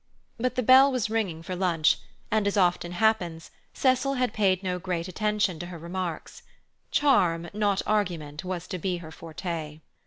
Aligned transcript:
But 0.39 0.55
the 0.55 0.63
bell 0.63 0.91
was 0.91 1.11
ringing 1.11 1.43
for 1.43 1.55
lunch, 1.55 1.99
and, 2.31 2.47
as 2.47 2.57
often 2.57 2.93
happened, 2.93 3.47
Cecil 3.75 4.15
had 4.15 4.33
paid 4.33 4.63
no 4.63 4.79
great 4.79 5.07
attention 5.07 5.59
to 5.59 5.67
her 5.67 5.77
remarks. 5.77 6.41
Charm, 6.89 7.51
not 7.53 7.83
argument, 7.85 8.43
was 8.43 8.65
to 8.69 8.79
be 8.79 8.97
her 8.97 9.11
forte. 9.11 9.81